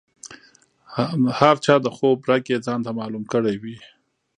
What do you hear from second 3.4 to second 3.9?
وي.